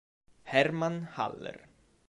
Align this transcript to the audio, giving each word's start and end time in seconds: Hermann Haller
Hermann 0.45 1.13
Haller 1.13 1.69